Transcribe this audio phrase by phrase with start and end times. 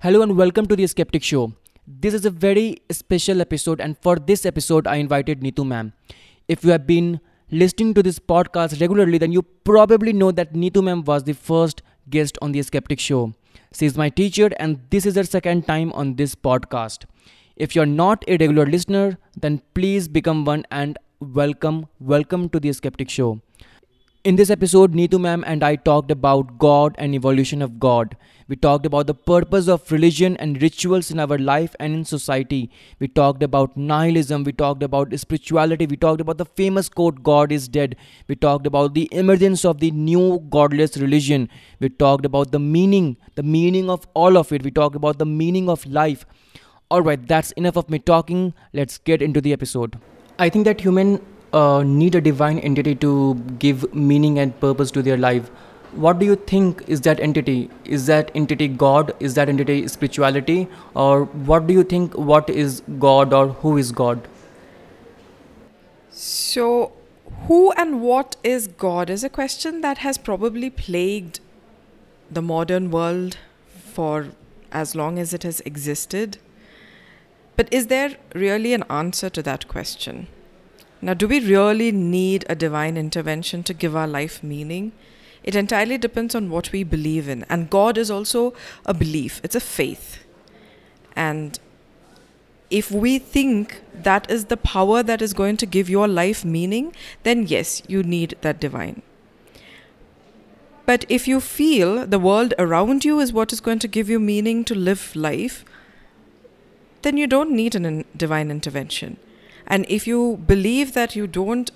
[0.00, 1.52] Hello and welcome to the Skeptic Show.
[1.84, 5.92] This is a very special episode, and for this episode, I invited Neethu ma'am.
[6.46, 7.18] If you have been
[7.50, 11.82] listening to this podcast regularly, then you probably know that Neethu ma'am was the first
[12.10, 13.32] guest on the Skeptic Show.
[13.74, 17.06] She is my teacher, and this is her second time on this podcast.
[17.56, 22.72] If you're not a regular listener, then please become one and welcome, welcome to the
[22.72, 23.40] Skeptic Show.
[24.22, 28.16] In this episode, Neethu ma'am and I talked about God and evolution of God.
[28.48, 32.70] We talked about the purpose of religion and rituals in our life and in society.
[32.98, 34.44] We talked about nihilism.
[34.44, 35.84] We talked about spirituality.
[35.84, 37.96] We talked about the famous quote, God is dead.
[38.26, 41.50] We talked about the emergence of the new godless religion.
[41.78, 44.62] We talked about the meaning, the meaning of all of it.
[44.62, 46.24] We talked about the meaning of life.
[46.90, 48.54] Alright, that's enough of me talking.
[48.72, 49.98] Let's get into the episode.
[50.38, 51.20] I think that human
[51.52, 55.50] uh, need a divine entity to give meaning and purpose to their life.
[56.06, 57.70] What do you think is that entity?
[57.84, 59.14] Is that entity God?
[59.18, 60.68] Is that entity spirituality?
[60.94, 64.28] Or what do you think what is God or who is God?
[66.10, 66.92] So,
[67.46, 71.40] who and what is God is a question that has probably plagued
[72.30, 73.38] the modern world
[73.92, 74.28] for
[74.70, 76.38] as long as it has existed.
[77.56, 80.28] But is there really an answer to that question?
[81.00, 84.92] Now, do we really need a divine intervention to give our life meaning?
[85.48, 87.44] It entirely depends on what we believe in.
[87.48, 88.52] And God is also
[88.84, 90.22] a belief, it's a faith.
[91.16, 91.58] And
[92.70, 96.92] if we think that is the power that is going to give your life meaning,
[97.22, 99.00] then yes, you need that divine.
[100.84, 104.20] But if you feel the world around you is what is going to give you
[104.20, 105.64] meaning to live life,
[107.00, 109.16] then you don't need a in- divine intervention.
[109.66, 111.70] And if you believe that you don't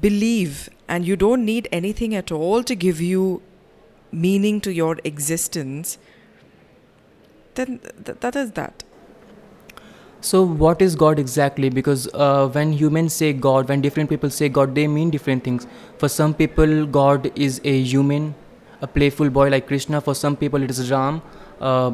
[0.00, 3.42] believe and you don't need anything at all to give you
[4.10, 5.98] meaning to your existence,
[7.54, 8.84] then th- that is that.
[10.20, 11.70] So, what is God exactly?
[11.70, 15.66] Because uh, when humans say God, when different people say God, they mean different things.
[15.98, 18.34] For some people, God is a human,
[18.80, 20.00] a playful boy like Krishna.
[20.00, 21.22] For some people, it is Ram,
[21.60, 21.92] uh,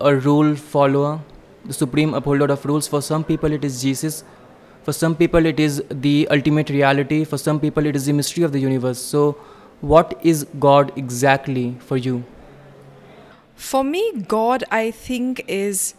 [0.00, 1.20] a rule follower,
[1.66, 2.88] the supreme upholder of rules.
[2.88, 4.24] For some people, it is Jesus.
[4.88, 7.22] For some people, it is the ultimate reality.
[7.22, 8.98] For some people, it is the mystery of the universe.
[8.98, 9.32] So,
[9.82, 12.24] what is God exactly for you?
[13.54, 15.92] For me, God, I think, is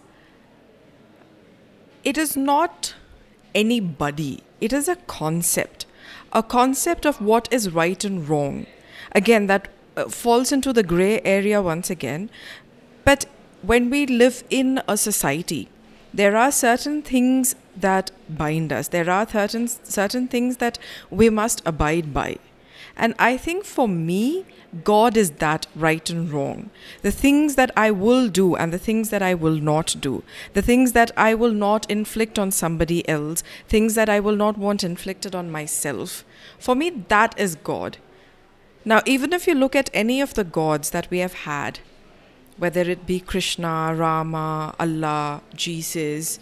[2.03, 2.95] it is not
[3.53, 5.85] anybody, it is a concept,
[6.33, 8.65] a concept of what is right and wrong.
[9.11, 9.67] Again, that
[9.97, 12.31] uh, falls into the gray area once again.
[13.05, 13.27] But
[13.61, 15.69] when we live in a society,
[16.13, 18.87] there are certain things that bind us.
[18.87, 22.37] There are certain certain things that we must abide by.
[22.97, 24.45] And I think for me,
[24.83, 26.69] God is that right and wrong.
[27.01, 30.23] The things that I will do and the things that I will not do.
[30.53, 33.41] The things that I will not inflict on somebody else.
[33.67, 36.25] Things that I will not want inflicted on myself.
[36.59, 37.97] For me, that is God.
[38.85, 41.79] Now, even if you look at any of the gods that we have had,
[42.59, 46.39] whether it be Krishna, Rama, Allah, Jesus,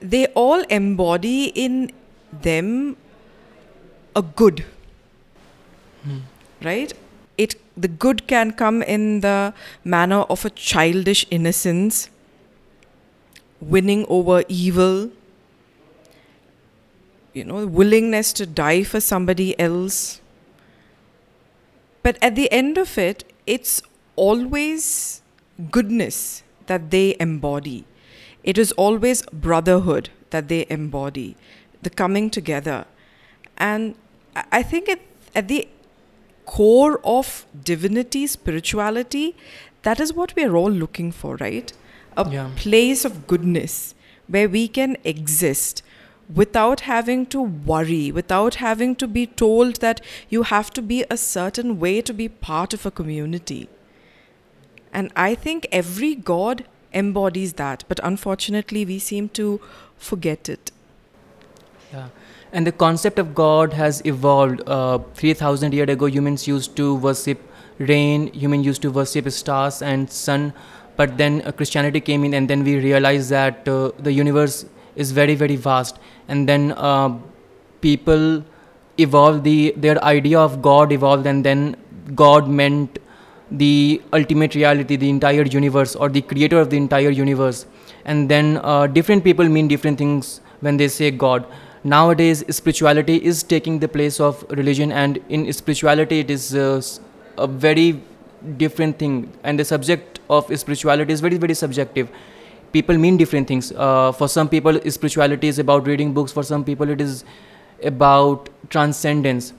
[0.00, 1.90] they all embody in
[2.32, 2.96] them
[4.14, 4.64] a good.
[6.04, 6.18] Hmm.
[6.62, 6.92] Right?
[7.36, 12.10] It the good can come in the manner of a childish innocence,
[13.60, 15.10] winning over evil,
[17.32, 20.20] you know, willingness to die for somebody else.
[22.02, 23.82] But at the end of it, it's
[24.26, 25.22] always
[25.76, 27.84] goodness that they embody.
[28.42, 31.36] It is always brotherhood that they embody,
[31.82, 32.84] the coming together.
[33.56, 33.94] And
[34.60, 35.02] I think it,
[35.34, 35.68] at the
[36.46, 39.36] core of divinity, spirituality,
[39.82, 41.72] that is what we are all looking for, right?
[42.16, 42.50] A Yeah.
[42.56, 43.94] place of goodness
[44.36, 45.82] where we can exist
[46.40, 51.16] without having to worry, without having to be told that you have to be a
[51.16, 53.68] certain way to be part of a community.
[54.92, 59.60] And I think every god embodies that, but unfortunately, we seem to
[59.96, 60.72] forget it.
[61.92, 62.08] Yeah,
[62.52, 64.62] and the concept of God has evolved.
[64.66, 67.38] Uh, Three thousand years ago, humans used to worship
[67.78, 68.26] rain.
[68.32, 70.52] Humans used to worship stars and sun.
[70.96, 74.66] But then uh, Christianity came in, and then we realized that uh, the universe
[74.96, 75.98] is very, very vast.
[76.28, 77.16] And then uh,
[77.80, 78.44] people
[78.98, 81.76] evolved the their idea of God evolved, and then
[82.14, 82.98] God meant
[83.50, 87.66] the ultimate reality, the entire universe, or the creator of the entire universe.
[88.04, 91.46] And then uh, different people mean different things when they say God.
[91.82, 96.82] Nowadays, spirituality is taking the place of religion, and in spirituality, it is uh,
[97.38, 98.00] a very
[98.56, 102.10] different thing, and the subject of spirituality is very very subjective.
[102.72, 103.72] People mean different things.
[103.72, 106.32] Uh, for some people spirituality is about reading books.
[106.32, 107.24] For some people it is
[107.82, 109.52] about transcendence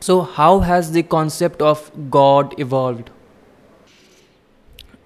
[0.00, 3.10] so how has the concept of god evolved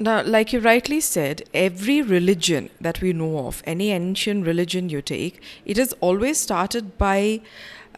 [0.02, 5.00] Now, like you rightly said, every religion that we know of, any ancient religion you
[5.00, 7.40] take, it has always started by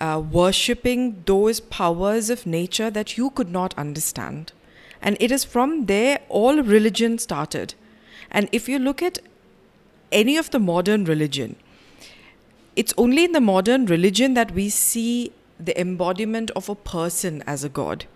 [0.00, 4.52] uh, worshipping those powers of nature that you could not understand.
[5.00, 7.74] And it is from there all religion started.
[8.30, 9.18] And if you look at
[10.12, 11.56] any of the modern religion,
[12.76, 17.64] it's only in the modern religion that we see the embodiment of a person as
[17.64, 18.06] a god.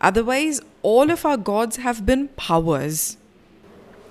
[0.00, 3.16] Otherwise, all of our gods have been powers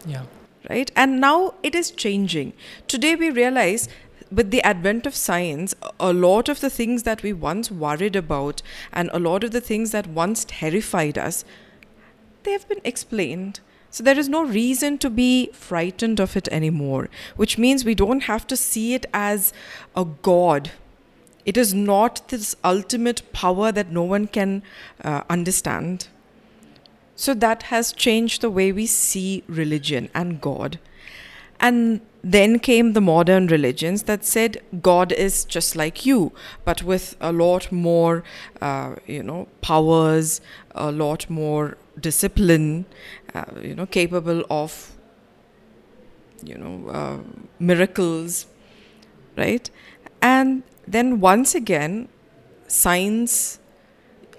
[0.06, 0.24] yeah
[0.70, 0.92] right?
[0.96, 2.54] And now it is changing.
[2.88, 3.90] Today we realize
[4.32, 8.62] with the advent of science, a lot of the things that we once worried about
[8.94, 11.44] and a lot of the things that once terrified us,
[12.44, 13.60] they have been explained.
[13.90, 18.24] So there is no reason to be frightened of it anymore, which means we don't
[18.24, 19.52] have to see it as
[19.96, 20.72] a god.
[21.46, 24.64] It is not this ultimate power that no one can
[25.04, 26.08] uh, understand.
[27.16, 30.80] So that has changed the way we see religion and God.
[31.60, 36.32] And then came the modern religions that said God is just like you,
[36.66, 38.24] but with a lot more,
[38.62, 40.42] uh, you know, powers,
[40.74, 42.86] a lot more discipline,
[43.34, 44.92] uh, you know, capable of,
[46.44, 47.18] you know, uh,
[47.60, 48.46] miracles,
[49.38, 49.70] right?
[50.22, 52.10] And then once again,
[52.68, 53.60] science,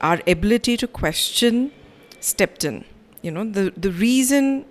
[0.00, 1.72] our ability to question
[2.20, 2.84] stepped in.
[3.20, 4.64] You know, the, the reason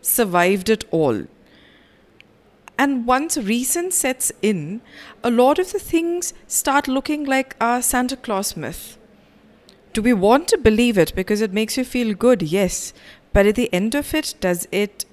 [0.00, 1.24] survived it all.
[2.78, 4.80] And once reason sets in,
[5.24, 8.96] a lot of the things start looking like our Santa Claus myth.
[9.92, 12.42] Do we want to believe it because it makes you feel good?
[12.42, 12.92] Yes.
[13.32, 15.04] But at the end of it, does it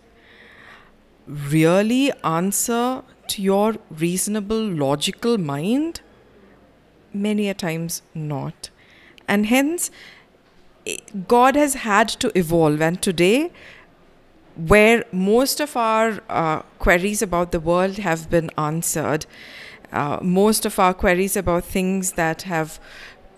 [1.28, 6.02] really answer to your reasonable, logical mind?
[7.14, 8.70] Many a times not.
[9.28, 9.92] And hence,
[11.28, 13.52] God has had to evolve, and today,
[14.56, 19.26] where most of our uh, queries about the world have been answered,
[19.92, 22.80] uh, most of our queries about things that have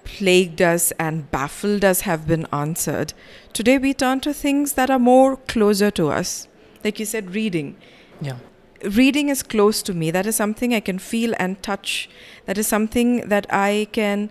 [0.03, 3.13] plagued us and baffled us have been answered.
[3.53, 6.47] Today, we turn to things that are more closer to us.
[6.83, 7.75] Like you said, reading.
[8.21, 8.37] yeah
[8.83, 10.11] Reading is close to me.
[10.11, 12.09] That is something I can feel and touch.
[12.45, 14.29] That is something that I can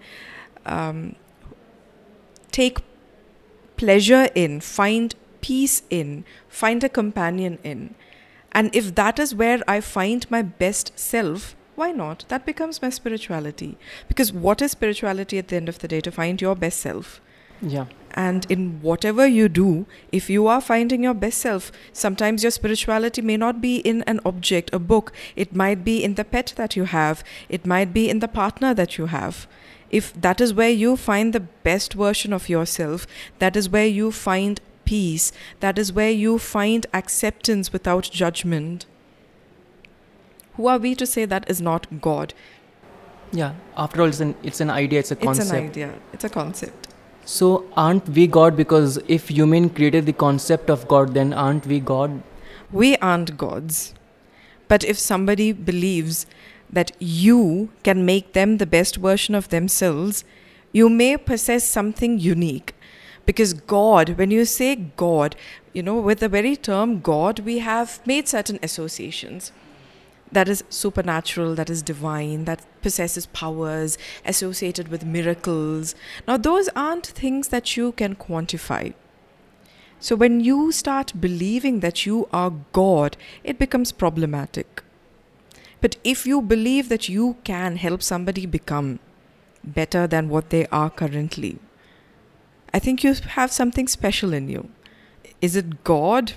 [0.64, 1.16] um,
[2.50, 2.78] take
[3.76, 7.94] pleasure in, find peace in, find a companion in.
[8.52, 12.24] And if that is where I find my best self, why not?
[12.28, 13.76] That becomes my spirituality.
[14.08, 16.00] Because what is spirituality at the end of the day?
[16.00, 17.20] To find your best self.
[17.60, 17.86] Yeah
[18.18, 23.22] And in whatever you do, if you are finding your best self, sometimes your spirituality
[23.30, 25.12] may not be in an object, a book.
[25.44, 28.72] It might be in the pet that you have, it might be in the partner
[28.74, 29.46] that you have.
[29.90, 33.06] If that is where you find the best version of yourself,
[33.38, 35.30] that is where you find peace,
[35.60, 38.86] that is where you find acceptance without judgment.
[40.56, 42.32] Who are we to say that is not God?
[43.32, 46.24] yeah after all it's an it's an idea it's a concept It's an idea, it's
[46.24, 46.85] a concept.
[47.34, 47.48] So
[47.84, 52.22] aren't we god because if human created the concept of god then aren't we god
[52.72, 53.94] We aren't gods.
[54.68, 56.26] But if somebody believes
[56.68, 60.24] that you can make them the best version of themselves,
[60.72, 62.74] you may possess something unique.
[63.24, 65.36] Because God, when you say God,
[65.72, 69.52] you know, with the very term God, we have made certain associations.
[70.32, 75.94] That is supernatural, that is divine, that possesses powers associated with miracles.
[76.26, 78.94] Now, those aren't things that you can quantify.
[79.98, 84.82] So, when you start believing that you are God, it becomes problematic.
[85.80, 88.98] But if you believe that you can help somebody become
[89.62, 91.58] better than what they are currently,
[92.74, 94.68] I think you have something special in you.
[95.40, 96.32] Is it God?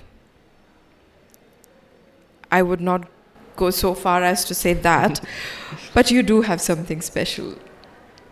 [2.50, 3.08] I would not
[3.62, 5.20] go so far as to say that,
[5.94, 7.54] but you do have something special.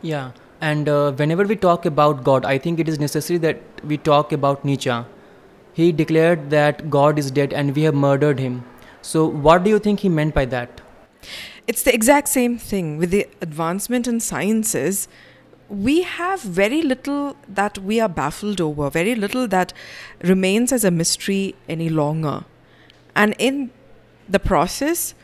[0.03, 3.97] Yeah, and uh, whenever we talk about God, I think it is necessary that we
[3.97, 4.99] talk about Nietzsche.
[5.73, 8.65] He declared that God is dead and we have murdered him.
[9.03, 10.81] So, what do you think he meant by that?
[11.69, 15.07] It's the exact same thing with the advancement in sciences.
[15.69, 19.73] We have very little that we are baffled over, very little that
[20.23, 22.45] remains as a mystery any longer.
[23.15, 23.71] And in
[24.29, 25.15] the process,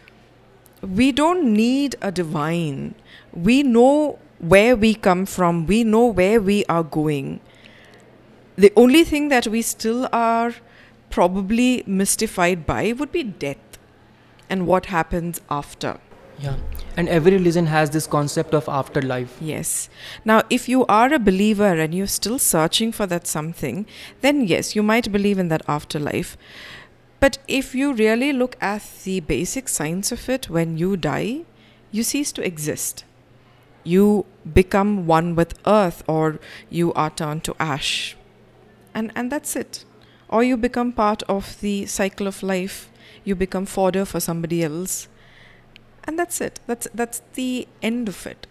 [0.83, 2.95] we don't need a divine.
[3.33, 7.41] We know where we come from, we know where we are going.
[8.57, 10.55] The only thing that we still are
[11.11, 13.79] probably mystified by would be death
[14.51, 15.99] and what happens after.
[16.39, 16.57] Yeah.
[16.97, 19.37] And every religion has this concept of afterlife.
[19.41, 19.89] Yes.
[20.25, 23.87] Now, if you are a believer and you're still searching for that something,
[24.21, 26.37] then yes, you might believe in that afterlife.
[27.25, 31.45] But if you really look at the basic science of it, when you die,
[31.91, 33.05] you cease to exist.
[33.83, 36.39] You become one with earth, or
[36.69, 38.15] you are turned to ash.
[38.95, 39.87] And, and that's it.
[40.29, 42.91] Or you become part of the cycle of life,
[43.25, 45.09] you become fodder for somebody else
[46.07, 48.47] and that's it that's that's the end of it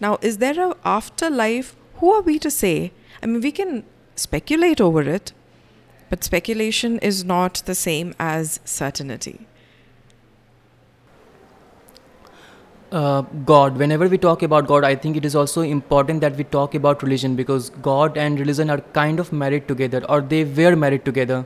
[0.00, 3.84] now is there a afterlife who are we to say i mean we can
[4.16, 5.32] speculate over it
[6.08, 9.46] but speculation is not the same as certainty
[12.92, 16.44] uh, God, whenever we talk about God, I think it is also important that we
[16.44, 20.74] talk about religion because God and religion are kind of married together or they were
[20.76, 21.44] married together.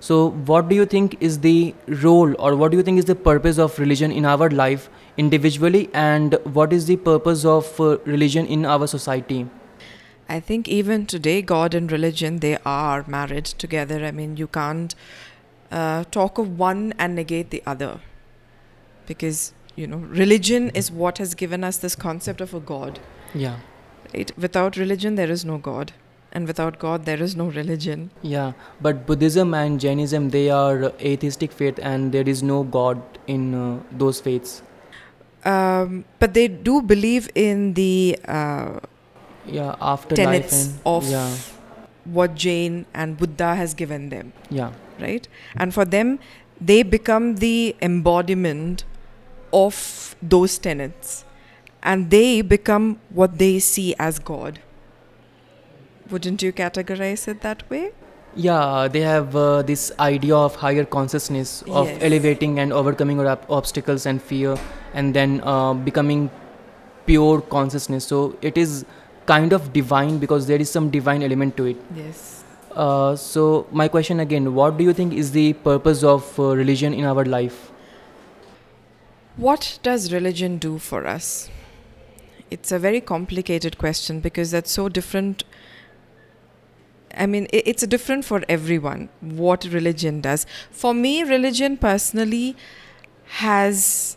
[0.00, 3.16] So, what do you think is the role or what do you think is the
[3.16, 8.46] purpose of religion in our life individually, and what is the purpose of uh, religion
[8.46, 9.48] in our society?
[10.28, 14.04] I think even today, God and religion they are married together.
[14.04, 14.94] I mean, you can't
[15.70, 18.00] uh, talk of one and negate the other,
[19.06, 22.98] because you know, religion is what has given us this concept of a God.
[23.34, 23.58] Yeah.
[24.14, 24.36] Right?
[24.36, 25.92] Without religion, there is no God
[26.32, 31.52] and without god there is no religion yeah but buddhism and jainism they are atheistic
[31.52, 34.62] faith and there is no god in uh, those faiths
[35.44, 38.78] um, but they do believe in the uh,
[39.48, 41.34] yeah after tenets and, of yeah
[42.04, 46.18] what jain and buddha has given them yeah right and for them
[46.60, 48.84] they become the embodiment
[49.52, 51.24] of those tenets
[51.82, 54.58] and they become what they see as god
[56.10, 57.92] wouldn't you categorize it that way?
[58.34, 62.02] Yeah, they have uh, this idea of higher consciousness, of Yes.
[62.02, 64.56] elevating and overcoming ob- obstacles and fear,
[64.94, 66.30] and then uh, becoming
[67.06, 68.04] pure consciousness.
[68.04, 68.84] So it is
[69.30, 71.76] kind of divine because there is some divine element to it.
[71.94, 72.44] Yes.
[72.72, 76.94] Uh, so my question again: What do you think is the purpose of uh, religion
[76.94, 77.70] in our life?
[79.36, 81.48] What does religion do for us?
[82.50, 85.44] It's a very complicated question because that's so different.
[87.24, 90.46] I mean, it's different for everyone what religion does.
[90.70, 92.56] For me, religion personally
[93.42, 94.16] has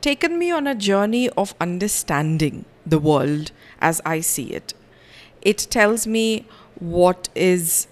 [0.00, 4.74] taken me on a journey of understanding the world as I see it.
[5.42, 6.46] It tells me
[6.78, 7.88] what is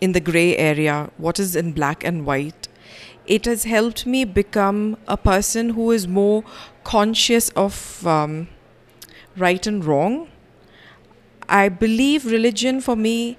[0.00, 2.68] in the gray area, what is in black and white.
[3.26, 6.44] It has helped me become a person who is more
[6.84, 8.48] conscious of um,
[9.36, 10.28] right and wrong.
[11.48, 13.36] I believe religion for me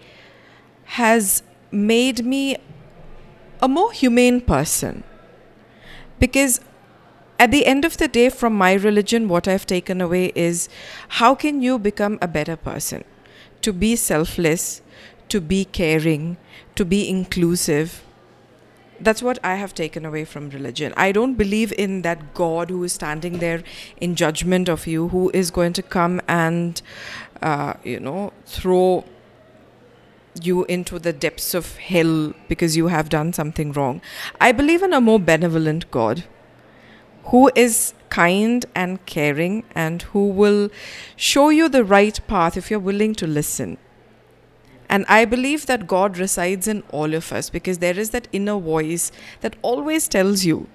[0.86, 2.58] has made me
[3.62, 5.04] a more humane person
[6.20, 6.60] because
[7.40, 10.68] at the end of the day from my religion what i've taken away is
[11.20, 13.04] how can you become a better person?
[13.62, 14.82] To be selfless
[15.30, 16.38] to be caring
[16.76, 18.04] to be inclusive.
[19.00, 20.94] That's what i have taken away from religion.
[20.98, 23.64] I don't believe in that god who is standing there
[23.98, 26.82] in judgment of you who is going to come and
[27.42, 29.04] uh, you know throw
[30.42, 34.02] you into the depths of hell because you have done something wrong.
[34.40, 36.24] I believe in a more benevolent god
[37.28, 40.70] who is kind and caring and who will
[41.16, 43.78] show you the right path if you're willing to listen.
[44.90, 48.58] And I believe that God resides in all of us because there is that inner
[48.58, 50.68] voice that always tells you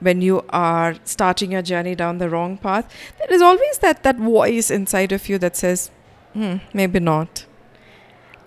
[0.00, 4.16] when you are starting your journey down the wrong path, there is always that, that
[4.16, 5.90] voice inside of you that says,
[6.32, 7.44] hmm, maybe not.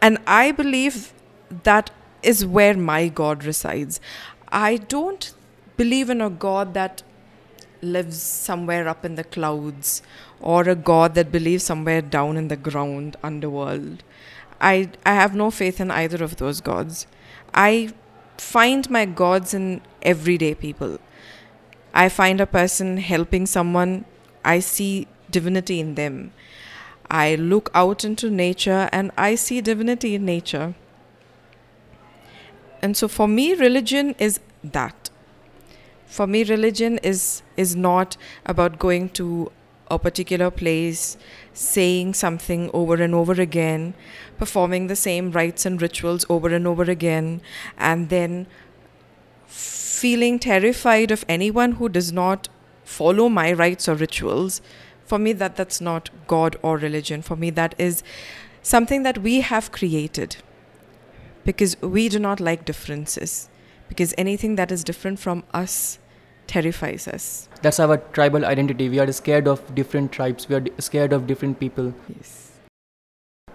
[0.02, 1.14] And I believe
[1.64, 4.02] that is where my God resides.
[4.50, 5.34] I don't
[5.78, 7.04] believe in a God that
[7.84, 10.02] lives somewhere up in the clouds
[10.40, 14.04] or a God that believes somewhere down in the ground, underworld.
[14.60, 17.06] I, I have no faith in either of those gods.
[17.54, 17.94] I
[18.38, 21.00] find my gods in everyday people.
[21.94, 24.06] I find a person helping someone,
[24.44, 26.32] I see divinity in them.
[27.10, 30.74] I look out into nature and I see divinity in nature.
[32.82, 35.03] And so for me, religion is that.
[36.14, 39.52] For me, religion is is not about going to
[39.90, 41.18] a particular place,
[41.54, 43.96] saying something over and over again,
[44.38, 47.42] performing the same rites and rituals over and over again,
[47.78, 48.46] and then
[49.48, 52.48] feeling terrified of anyone who does not
[52.84, 54.62] follow my rites or rituals.
[55.06, 57.24] For me, that that's not God or religion.
[57.24, 58.04] For me, that is
[58.62, 60.38] something that we have created
[61.44, 63.50] because we do not like differences
[63.90, 66.00] because anything that is different from us
[66.48, 68.90] terrifies us That's our tribal identity.
[68.90, 70.50] We are scared of different tribes.
[70.50, 71.94] We are d- scared of different people.
[72.16, 72.40] yes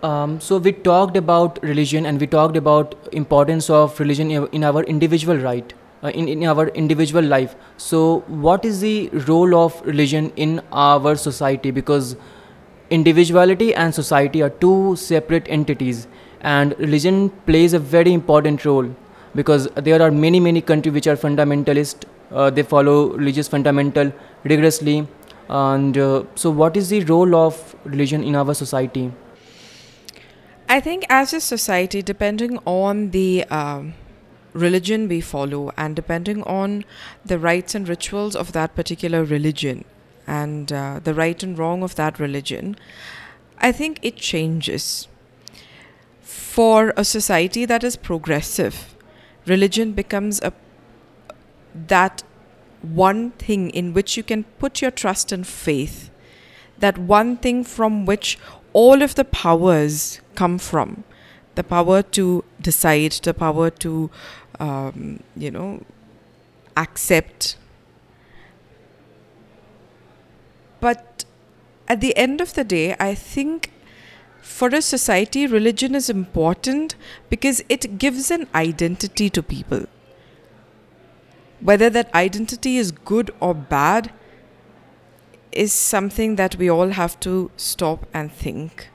[0.09, 4.67] Um, so we talked about religion and we talked about importance of religion in in
[4.69, 7.57] our individual right, uh, in, in our individual life.
[7.87, 8.03] So
[8.45, 8.93] what is the
[9.31, 11.73] role of religion in our society?
[11.81, 12.13] Because
[12.99, 16.07] individuality and society are two separate entities
[16.41, 18.89] and religion plays a very important role
[19.35, 24.13] because there are many many countries which are fundamentalist uh, they follow religious fundamental
[24.45, 25.07] rigorously
[25.49, 29.11] and uh, so what is the role of religion in our society
[30.71, 33.95] I think as a society, depending on the um,
[34.53, 36.85] religion we follow and depending on
[37.25, 39.87] the rites and rituals of that particular religion
[40.27, 42.77] and uh, the right and wrong of that religion,
[43.57, 45.09] I think it changes.
[46.21, 48.95] For a society that is progressive,
[49.47, 50.53] religion becomes a
[51.87, 52.23] that
[52.83, 56.11] one thing in which you can put your trust and faith,
[56.79, 58.39] that one thing from which
[58.73, 61.05] all of the powers come from
[61.55, 64.11] the power to decide, the power to,
[64.61, 65.83] um, you know,
[66.77, 67.57] accept.
[70.81, 71.25] But
[71.89, 73.73] at the end of the day, I think
[74.41, 76.95] for a society, religion is important
[77.29, 79.87] because it gives an identity to people.
[81.61, 84.13] Whether that identity is good or bad
[85.53, 88.91] is something that we all have to stop and think.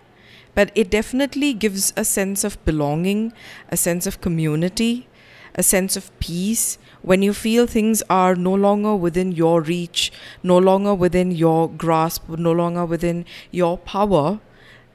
[0.56, 3.34] But it definitely gives a sense of belonging,
[3.70, 5.08] a sense of community,
[5.56, 10.58] a sense of peace when you feel things are no longer within your reach, no
[10.58, 14.40] longer within your grasp, no longer within your power.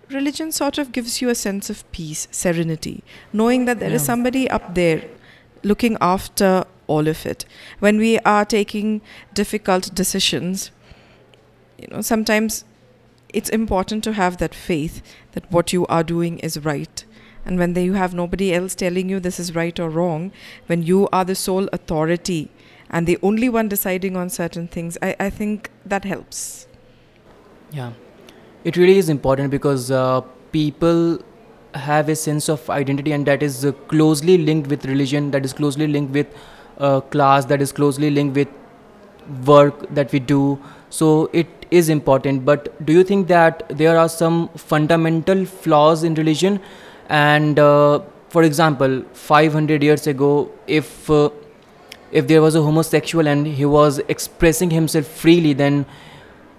[0.09, 4.07] Religion sort of gives you a sense of peace, serenity, knowing that there is Yeah.
[4.07, 5.03] somebody up there
[5.63, 7.45] looking after all of it.
[7.79, 9.01] When we are taking
[9.33, 10.73] difficult decisions,
[11.79, 12.65] you know, sometimes
[13.33, 17.05] it's important to have that faith that what you are doing is right.
[17.45, 20.33] And when you have nobody else telling you this is right or wrong,
[20.67, 22.51] when you are the sole authority
[22.91, 26.67] and the only one deciding on certain things, I, I think that helps.
[27.71, 27.93] Yeah,
[28.65, 30.23] it really is important because uh,
[30.53, 31.23] people
[31.75, 35.53] have a sense of identity, and that is uh, closely linked with religion, that is
[35.53, 36.27] closely linked with
[36.79, 38.49] uh, class, that is closely linked with
[39.45, 40.59] work that we do.
[40.91, 42.45] So it is important.
[42.45, 46.61] But do you think that there are some fundamental flaws in religion?
[47.09, 51.31] And uh, for example, 500 years ago, if uh,
[52.11, 55.85] if there was a homosexual and he was expressing himself freely, then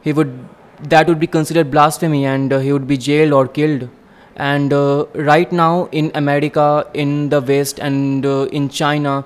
[0.02, 0.38] he would
[0.84, 3.90] that would be considered blasphemy and uh, he would be jailed or killed
[4.36, 9.26] and uh, right now in america in the west and uh, in china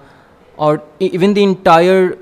[0.57, 2.17] or even the entire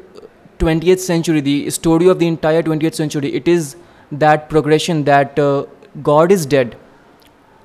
[0.59, 3.75] 20th century the story of the entire 20th century it is
[4.11, 5.65] that progression that uh,
[6.03, 6.77] god is dead.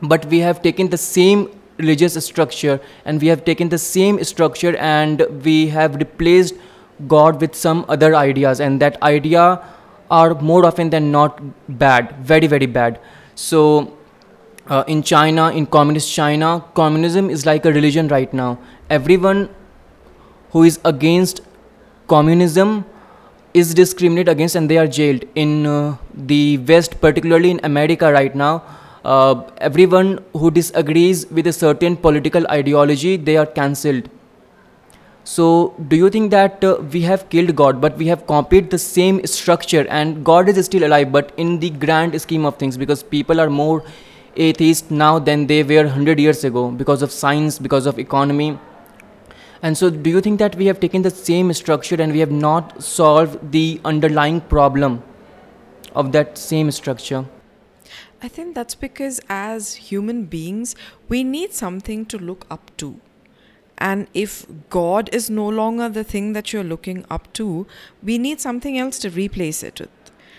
[0.03, 1.49] But we have taken the same
[1.79, 6.55] religious structure and we have taken the same structure and we have replaced
[7.07, 8.61] god with some other ideas.
[8.61, 9.63] And that idea
[10.11, 13.01] are more often than not bad very very bad.
[13.35, 13.93] So
[14.69, 18.59] uh, in china in communist china communism is like a religion right now.
[18.91, 19.49] Everyone
[20.51, 21.41] who is against
[22.09, 22.85] communism
[23.55, 25.25] is discriminated against and they are jailed.
[25.35, 28.63] In uh, the west particularly in america right now
[29.05, 34.11] uh, everyone who disagrees with a certain political ideology they are cancelled.
[35.25, 38.79] So do you think that uh, we have killed god but we have copied the
[38.79, 43.03] same structure and god is still alive but in the grand scheme of things because
[43.03, 43.83] people are more
[44.37, 48.57] atheist now than they were 100 years ago because of science because of economy
[49.63, 52.31] and so do you think that we have taken the same structure and we have
[52.31, 55.03] not solved the underlying problem
[55.95, 57.25] of that same structure
[58.23, 60.75] I think that's because as human beings,
[61.09, 63.01] we need something to look up to.
[63.79, 67.67] And if God is no longer the thing that you're looking up to,
[68.03, 69.91] we need something else to replace it with.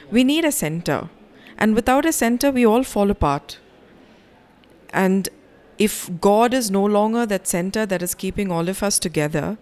[0.10, 1.10] We need a center.
[1.58, 3.60] And without a center, we all fall apart.
[4.90, 5.30] And
[5.78, 9.58] if God is no longer that center that is keeping all of us together,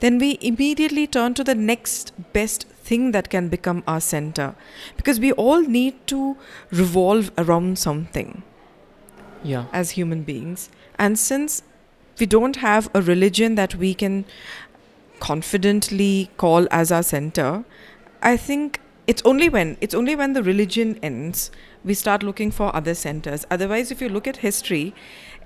[0.00, 4.54] then we immediately turn to the next best thing that can become our center.
[4.96, 6.36] Because we all need to
[6.70, 8.42] revolve around something
[9.42, 10.70] yeah as human beings.
[10.98, 11.62] And since
[12.18, 14.24] we don't have a religion that we can
[15.18, 17.64] confidently call as our center,
[18.22, 21.50] I think it's only when it's only when the religion ends
[21.82, 23.46] we start looking for other centers.
[23.50, 24.94] Otherwise, if you look at history,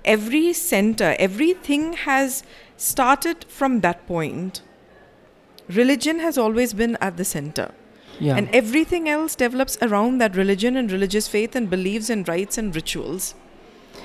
[0.05, 2.43] every center, everything has
[2.77, 4.61] started from that point.
[5.67, 7.71] Religion has always been at the center.
[8.19, 8.37] Yeah.
[8.37, 12.73] And everything else develops around that religion and religious faith and beliefs and rites and
[12.73, 13.35] rituals.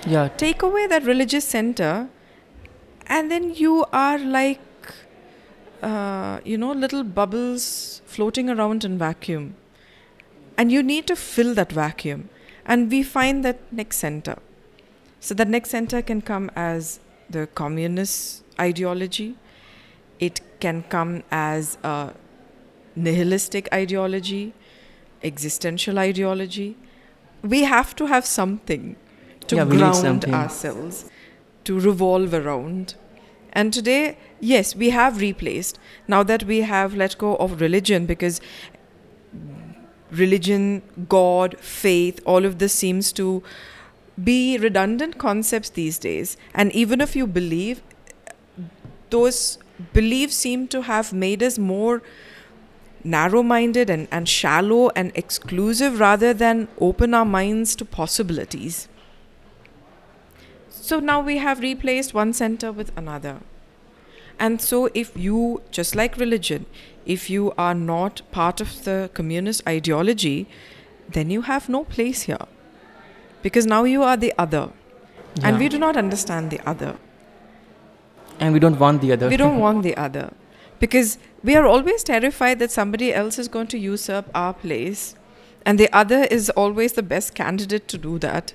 [0.06, 0.28] yeah.
[0.36, 2.08] Take away that religious center,
[3.06, 4.60] and then you are like,
[5.82, 9.54] uh, you know, little bubbles floating around in vacuum.
[10.56, 12.28] And you need to fill that vacuum.
[12.66, 14.38] And we find that next center.
[15.20, 19.36] So, that next center can come as the communist ideology,
[20.18, 22.12] it can come as a
[22.96, 24.52] nihilistic ideology,
[25.22, 26.76] existential ideology.
[27.42, 28.96] We have to have something
[29.46, 30.34] to Yeah, ground something.
[30.34, 31.10] ourselves,
[31.64, 32.94] to revolve around.
[33.52, 35.78] And today, yes, we have replaced.
[36.08, 38.40] Now that we have let go of religion, because
[40.10, 43.42] religion, God, faith, all of this seems to
[44.24, 46.36] be redundant concepts these days.
[46.54, 47.82] And even if you believe,
[49.10, 49.58] those
[49.92, 52.02] beliefs seem to have made us more
[53.02, 58.88] narrow minded and, and shallow and exclusive rather than open our minds to possibilities.
[60.68, 63.40] So now we have replaced one center with another.
[64.38, 66.64] And so, if you, just like religion,
[67.04, 70.48] if you are not part of the communist ideology,
[71.10, 72.46] then you have no place here.
[73.42, 74.70] Because now you are the other.
[75.42, 76.96] And we do not understand the other.
[78.40, 79.28] and we don't want the other.
[79.28, 80.32] We don't want the other.
[80.78, 85.14] Because we are always terrified that somebody else is going to usurp our place.
[85.66, 88.54] And the other is always the best candidate to do that.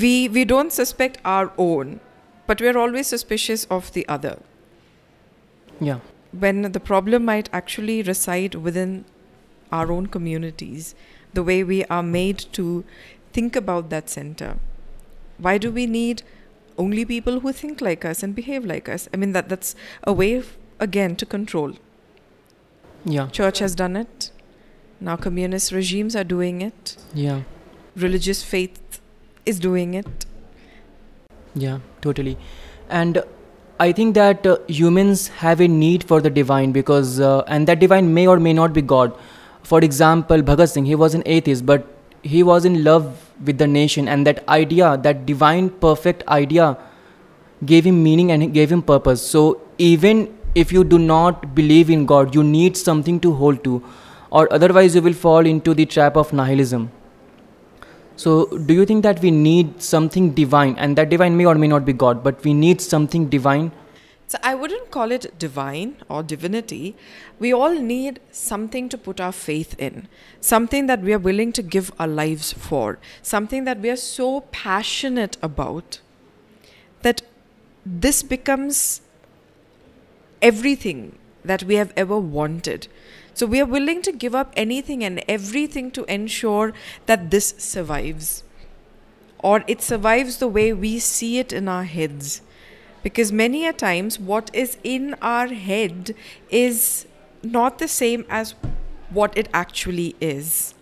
[0.00, 1.98] We, we don't suspect our own,
[2.46, 4.38] but we're always suspicious of the other.
[5.80, 5.98] yeah.
[6.32, 9.04] When the problem might actually reside within
[9.70, 10.94] our own communities,
[11.32, 12.84] the way we are made to
[13.34, 14.56] think about that center.
[15.38, 16.22] Why do we need
[16.78, 19.08] only people who think like us and behave like us?
[19.12, 21.74] I mean, that, that's a way, f- again, to control.
[23.04, 23.26] Yeah.
[23.28, 24.30] Church has done it.
[25.00, 26.96] Now, communist regimes are doing it.
[27.12, 27.42] Yeah.
[27.96, 29.00] Religious faith
[29.44, 30.26] is doing it.
[31.54, 32.38] Yeah, totally.
[32.88, 33.22] And
[33.78, 37.80] I think that uh, humans have a need for the divine because, uh, and that
[37.80, 39.12] divine may or may not be God.
[39.62, 41.86] For example, Bhagat Singh, he was an atheist, but
[42.22, 46.76] he was in love with the nation, and that idea, that divine, perfect idea,
[47.64, 49.22] gave him meaning and gave him purpose.
[49.22, 53.82] So, even if you do not believe in God, you need something to hold to,
[54.30, 56.90] or otherwise, you will fall into the trap of nihilism.
[58.16, 61.66] So, do you think that we need something divine, and that divine may or may
[61.66, 63.72] not be God, but we need something divine?
[64.34, 66.96] So I wouldn't call it divine or divinity.
[67.38, 70.08] We all need something to put our faith in,
[70.40, 74.40] something that we are willing to give our lives for, something that we are so
[74.50, 76.00] passionate about
[77.02, 77.22] that
[77.86, 79.02] this becomes
[80.42, 82.88] everything that we have ever wanted.
[83.34, 86.72] So we are willing to give up anything and everything to ensure
[87.06, 88.42] that this survives
[89.44, 92.40] or it survives the way we see it in our heads.
[93.04, 96.14] Because many a times, what is in our head
[96.50, 97.06] is
[97.42, 98.54] not the same as
[99.10, 100.74] what it actually is.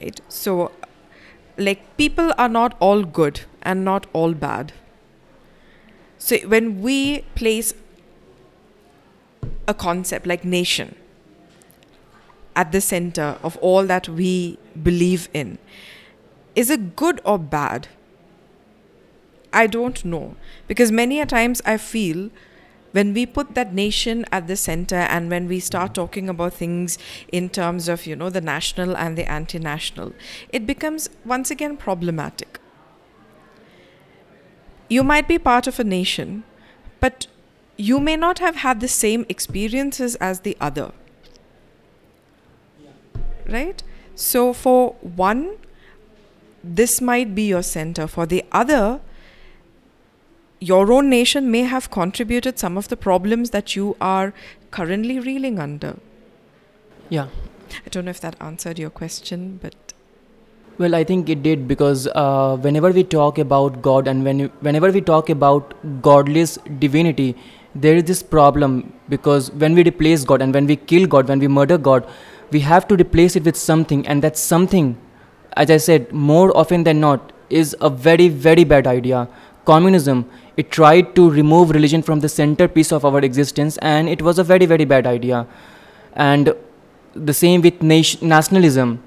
[0.00, 0.20] Right?
[0.28, 0.72] So,
[1.56, 4.72] like, people are not all good and not all bad.
[6.18, 7.72] So, when we place
[9.68, 10.96] a concept like nation
[12.56, 15.58] at the center of all that we believe in,
[16.56, 17.86] is it good or bad?
[19.52, 20.36] I don't know.
[20.66, 22.30] Because many a times I feel
[22.92, 26.98] when we put that nation at the center and when we start talking about things
[27.30, 30.12] in terms of, you know, the national and the anti national,
[30.50, 32.60] it becomes once again problematic.
[34.88, 36.44] You might be part of a nation,
[37.00, 37.26] but
[37.78, 40.92] you may not have had the same experiences as the other.
[43.48, 43.82] Right?
[44.14, 45.56] So, for one,
[46.62, 48.06] this might be your center.
[48.06, 49.00] For the other,
[50.70, 54.32] your own nation may have contributed some of the problems that you are
[54.70, 55.96] currently reeling under.
[57.08, 57.26] Yeah.
[57.86, 59.74] I don't know if that answered your question, but
[60.78, 64.90] Well, I think it did because uh, whenever we talk about God and when whenever
[64.90, 65.74] we talk about
[66.06, 67.26] godless divinity,
[67.74, 68.76] there is this problem
[69.14, 72.08] because when we replace God and when we kill God, when we murder God,
[72.50, 74.88] we have to replace it with something, and that something,
[75.64, 79.26] as I said, more often than not, is a very very bad idea.
[79.72, 80.24] Communism.
[80.56, 84.44] It tried to remove religion from the centerpiece of our existence, and it was a
[84.44, 85.46] very very bad idea.
[86.14, 86.54] And
[87.14, 89.02] the same with nation- nationalism.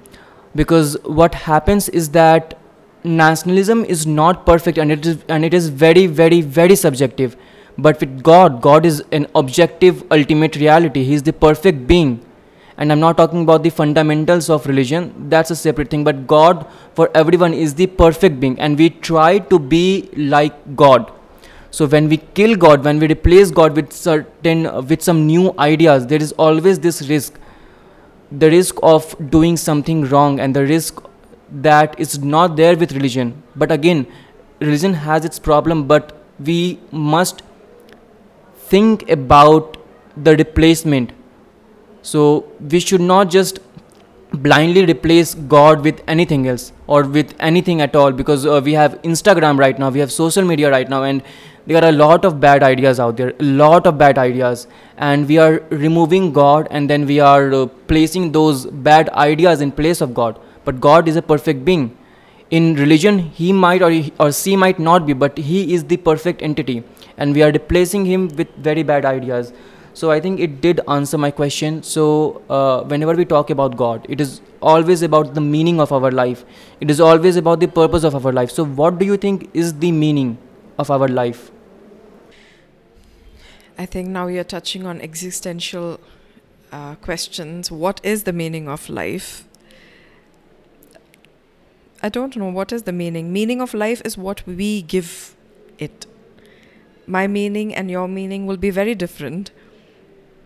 [0.54, 2.58] Because what happens is that
[3.04, 7.36] nationalism is not perfect and it is and it is very very very subjective.
[7.78, 11.04] But with god god is an objective ultimate reality.
[11.04, 12.20] He is the perfect being.
[12.78, 15.12] And i'm not talking about the fundamentals of religion.
[15.28, 16.04] That's a separate thing.
[16.04, 18.58] But god for everyone is the perfect being.
[18.58, 21.12] And we try to be like god
[21.76, 24.60] so when we kill god when we replace god with certain
[24.90, 27.34] with some new ideas there is always this risk.
[28.42, 31.02] The risk of doing something wrong and the risk
[31.66, 33.42] that is not there with religion.
[33.54, 34.06] But again
[34.60, 37.42] religion has its problem but we must
[38.72, 39.76] think about
[40.16, 41.12] the replacement.
[42.02, 43.60] So we should not just
[44.32, 49.00] blindly replace god with anything else or with anything at all because uh, we have
[49.02, 51.22] instagram right now we have social media right now and
[51.66, 54.66] there are a lot of bad ideas out there a lot of bad ideas.
[54.96, 59.72] And we are removing god and then we are uh, placing those bad ideas in
[59.72, 60.38] place of god.
[60.64, 61.96] But god is a perfect being.
[62.50, 65.96] In religion he might or, he, or she might not be but he is the
[65.96, 66.84] perfect entity.
[67.18, 69.52] And we are replacing him with very bad ideas.
[69.92, 71.82] So i think it did answer my question.
[71.82, 76.12] So uh, whenever we talk about god it is always about the meaning of our
[76.12, 76.44] life.
[76.80, 78.52] It is always about the purpose of our life.
[78.52, 80.38] So what do you think is the meaning
[80.78, 81.50] of our life
[83.78, 86.00] I think now you're touching on existential
[86.72, 87.70] uh, questions.
[87.70, 89.44] What is the meaning of life?
[92.02, 93.32] I don't know what is the meaning.
[93.32, 95.34] Meaning of life is what we give
[95.78, 96.06] it.
[97.06, 99.50] My meaning and your meaning will be very different,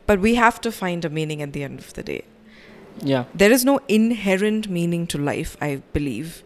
[0.06, 2.24] but we have to find a meaning at the end of the day.
[3.02, 6.42] yeah There is no inherent meaning to life, I believe.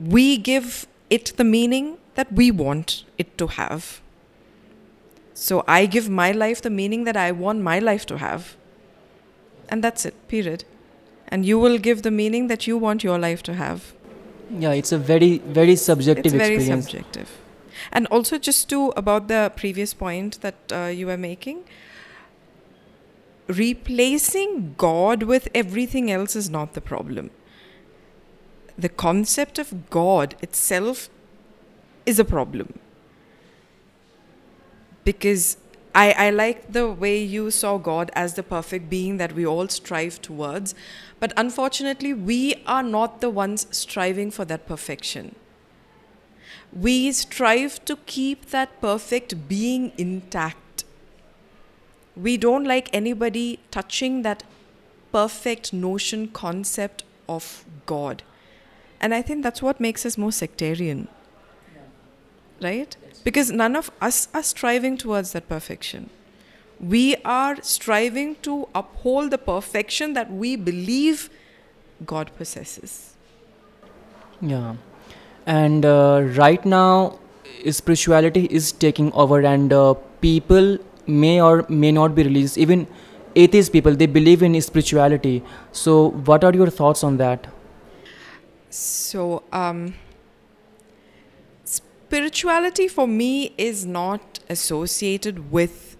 [0.00, 3.99] We give it the meaning that we want it to have.
[5.42, 8.56] So I give my life the meaning that I want my life to have.
[9.70, 10.64] And that's it, period.
[11.28, 13.94] And you will give the meaning that you want your life to have.
[14.62, 15.26] yeah it's a very
[15.56, 17.30] very subjective it's very experience subjective.
[17.98, 21.62] And also, just to about the previous point that uh, you were making,
[23.60, 27.30] replacing God with everything else is not the problem.
[28.86, 31.08] The concept of God itself
[32.14, 32.74] is a problem.
[35.10, 35.56] Because
[35.94, 39.68] I, I like the way you saw God as the perfect being that we all
[39.68, 40.74] strive towards.
[41.18, 45.34] But unfortunately, we are not the ones striving for that perfection
[46.72, 50.84] we strive to keep that perfect being intact.
[52.16, 54.44] We don't like anybody touching that
[55.12, 58.22] perfect notion, concept of God.
[59.00, 61.08] And I think that's what makes us more sectarian.
[62.60, 62.96] Right?
[63.24, 66.10] Because none of us are striving towards that perfection.
[66.78, 71.28] We are striving to uphold the perfection that we believe
[72.06, 73.16] God possesses.
[74.40, 74.76] Yeah,
[75.46, 77.18] and uh, right now,
[77.70, 82.56] spirituality is taking over, and uh, people may or may not be religious.
[82.56, 82.86] Even
[83.34, 85.42] atheist people, they believe in spirituality.
[85.72, 87.46] So, what are your thoughts on that?
[88.70, 89.94] So, um,
[92.10, 95.96] spirituality for me is not associated with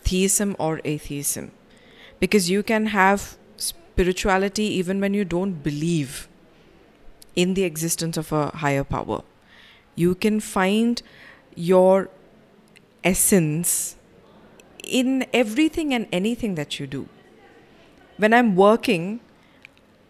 [0.00, 1.50] theism or atheism
[2.20, 6.26] because you can have spirituality even when you don't believe
[7.36, 9.20] in the existence of a higher power.
[9.94, 11.02] You can find
[11.54, 12.08] your
[13.04, 13.96] essence
[14.82, 17.10] in everything and anything that you do.
[18.16, 19.20] When I'm working,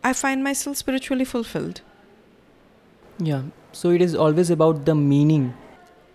[0.04, 1.80] I find myself spiritually fulfilled.
[3.18, 5.54] Yeah, so it is always about the meaning.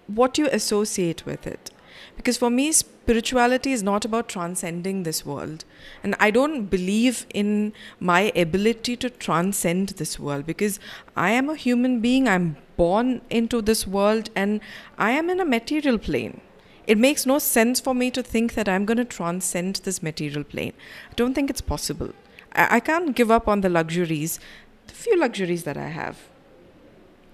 [0.08, 1.72] What you associate with it.
[2.16, 5.66] Because for me, spirituality is not about transcending this world.
[6.04, 10.80] And I don't believe in my ability to transcend this world because
[11.16, 12.28] I am a human being.
[12.28, 14.62] I'm born into this world and
[14.98, 16.42] I am in a material plane.
[16.86, 20.44] It makes no sense for me to think that I'm going to transcend this material
[20.44, 20.74] plane.
[21.10, 22.14] I don't think it's possible.
[22.54, 24.40] I, I can't give up on the luxuries,
[24.88, 26.18] the few luxuries that I have.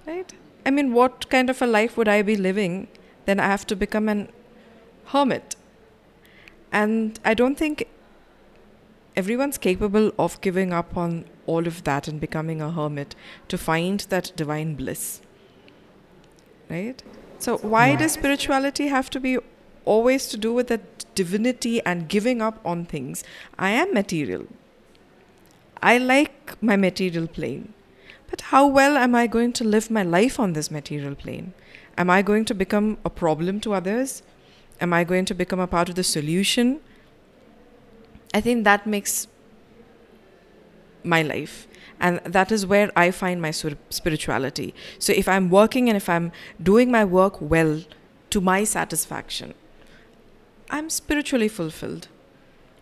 [0.09, 0.33] Right?
[0.65, 2.87] I mean, what kind of a life would I be living?
[3.25, 4.29] Then I have to become an
[5.05, 5.55] hermit.
[6.71, 7.87] And I don't think
[9.15, 13.15] everyone's capable of giving up on all of that and becoming a hermit
[13.49, 15.21] to find that divine bliss.
[16.69, 17.03] Right?
[17.37, 19.37] So, why does spirituality have to be
[19.85, 23.23] always to do with that divinity and giving up on things?
[23.59, 24.47] I am material.
[25.83, 27.73] I like my material plane.
[28.29, 31.53] But how well am I going to live my life on this material plane?
[31.97, 34.23] Am I going to become a problem to others?
[34.79, 36.79] Am I going to become a part of the solution?
[38.33, 39.27] I think that makes
[41.03, 41.67] my life.
[41.99, 44.73] And that is where I find my spirituality.
[44.99, 47.83] So if I'm working and if I'm doing my work well
[48.29, 49.53] to my satisfaction,
[50.69, 52.07] I'm spiritually fulfilled.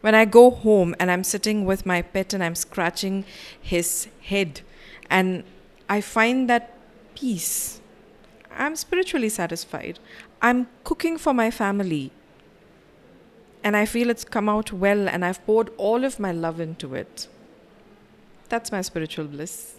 [0.01, 3.25] When I go home and I'm sitting with my pet and I'm scratching
[3.59, 4.61] his head
[5.09, 5.43] and
[5.89, 6.73] I find that
[7.15, 7.81] peace,
[8.51, 9.99] I'm spiritually satisfied.
[10.41, 12.11] I'm cooking for my family
[13.63, 16.93] and I feel it's come out well and I've poured all of my love into
[16.95, 17.27] it.
[18.49, 19.75] That's my spiritual bliss.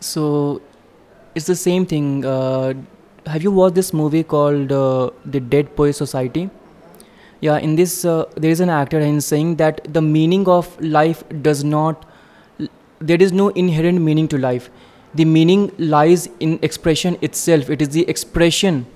[0.00, 0.62] So
[1.34, 2.24] it's the same thing.
[2.24, 2.74] Uh,
[3.26, 6.50] have you watched this movie called uh, The Dead Poet Society?
[7.40, 11.22] Yeah, in this, uh, there is an actor and saying that the meaning of life
[11.42, 12.04] does not,
[13.00, 14.70] there is no inherent meaning to life.
[15.14, 17.70] The meaning lies in expression itself.
[17.70, 18.86] It is the expression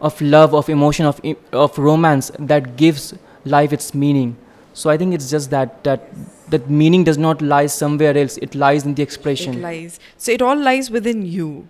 [0.00, 1.20] of love, of emotion, of,
[1.52, 4.36] of romance that gives life its meaning.
[4.74, 6.08] So I think it's just that that
[6.50, 8.36] that meaning does not lie somewhere else.
[8.36, 9.54] It lies in the expression.
[9.54, 9.98] It lies.
[10.16, 11.68] So it all lies within you.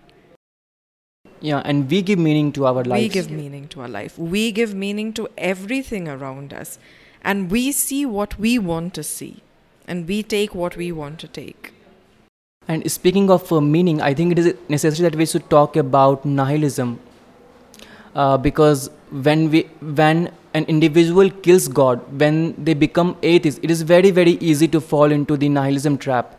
[1.41, 3.03] Yeah, and we give meaning to our lives.
[3.03, 4.19] We give meaning to our life.
[4.19, 6.79] We give meaning to everything around us.
[7.23, 9.43] And we see what we want to see.
[9.89, 11.73] And we take what we want to take.
[12.69, 16.25] And speaking of uh, meaning, I think it is necessary that we should talk about
[16.25, 17.01] nihilism.
[18.15, 19.63] Uh, because when we
[20.01, 24.81] when an individual kills God, when they become atheists, it is very very easy to
[24.81, 26.37] fall into the nihilism trap.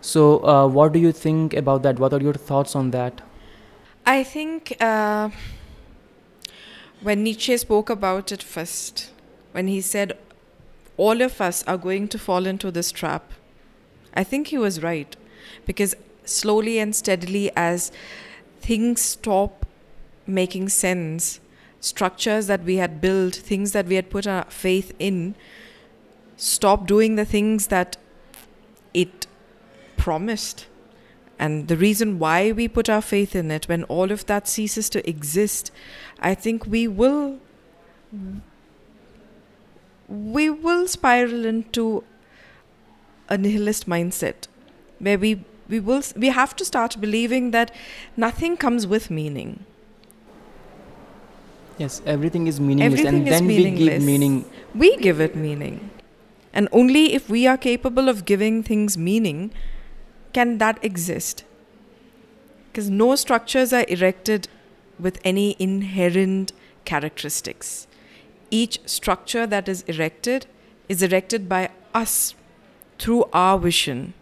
[0.00, 2.00] So, uh, what do you think about that?
[2.00, 3.20] What are your thoughts on that?
[4.04, 5.30] I think uh,
[7.00, 9.10] when Nietzsche spoke about it first,
[9.52, 10.18] when he said,
[11.04, 13.32] All of us are going to fall into this trap,
[14.14, 15.16] I think he was right.
[15.66, 17.90] Because slowly and steadily, as
[18.60, 19.66] things stop
[20.26, 21.40] making sense,
[21.80, 25.34] structures that we had built, things that we had put our faith in,
[26.36, 27.96] stop doing the things that
[28.94, 29.26] it
[29.96, 30.66] promised
[31.42, 34.88] and the reason why we put our faith in it, when all of that ceases
[34.90, 35.72] to exist,
[36.20, 37.40] I think we will
[40.08, 42.04] we will spiral into
[43.28, 44.48] a nihilist mindset
[44.98, 47.74] where we we will we have to start believing that
[48.16, 49.64] nothing comes with meaning.
[51.78, 54.44] Yes everything is meaningless Everything and is then we give meaning.
[54.74, 55.90] We give it meaning.
[56.52, 59.52] And only if we are capable of giving things meaning
[60.32, 61.44] can that exist.
[62.68, 64.48] Because no structures are erected
[64.98, 66.52] with any inherent
[66.84, 67.86] characteristics
[68.60, 70.46] each structure that is erected
[70.88, 71.62] is erected by
[71.94, 72.34] us
[72.98, 74.12] through our vision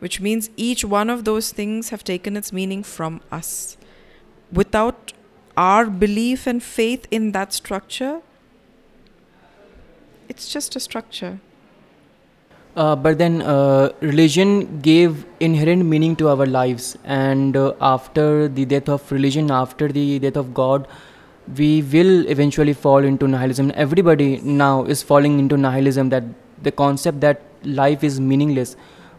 [0.00, 3.76] which means each one of those things have taken its meaning from us.
[4.50, 5.12] Without
[5.56, 8.22] our belief and faith in that structure
[10.28, 11.40] it's just a structure.
[12.76, 18.64] Uh, but then uh, religion gave inherent meaning to our lives and uh, after the
[18.64, 20.86] death of religion after the death of god
[21.56, 26.24] we will eventually fall into nihilism everybody now is falling into nihilism that
[26.62, 28.76] the concept that life is meaningless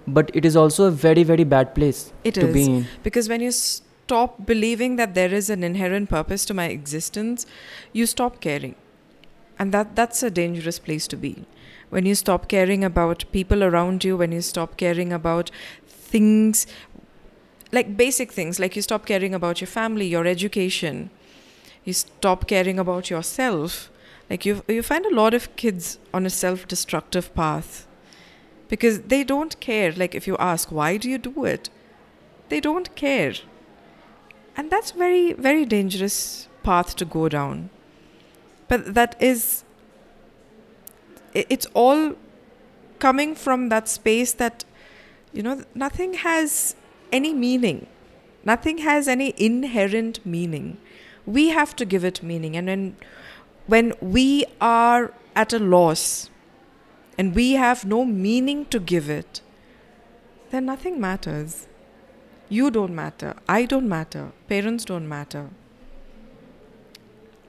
[0.08, 2.54] but it is also a very very bad place It to is.
[2.54, 3.52] be in Because when you
[4.12, 7.46] stop believing that there is an inherent purpose to my existence,
[7.94, 8.76] you stop caring.
[9.58, 11.46] And that, that's a dangerous place to be.
[11.90, 15.52] When you stop caring about people around you, when you stop caring about
[15.88, 16.68] things
[17.72, 21.10] like basic things, like you stop caring about your family, your education,
[21.84, 23.92] you stop caring about yourself.
[24.30, 27.88] Like you, you find a lot of kids on a self destructive path
[28.70, 29.92] because they don't care.
[29.92, 31.70] Like if you ask, why do you do it?
[32.50, 33.34] They don't care.
[34.56, 37.70] And that's very, very dangerous path to go down.
[38.68, 39.64] But that is
[41.34, 42.16] it's all
[43.00, 44.64] coming from that space that,
[45.34, 46.76] you know, nothing has
[47.12, 47.88] any meaning.
[48.44, 50.78] Nothing has any inherent meaning.
[51.26, 52.56] We have to give it meaning.
[52.56, 52.96] And when,
[53.68, 56.30] when we are at a loss
[57.18, 59.42] and we have no meaning to give it,
[60.50, 61.68] then nothing matters.
[62.50, 63.36] You don't matter.
[63.48, 64.32] I don't matter.
[64.48, 65.50] Parents don't matter.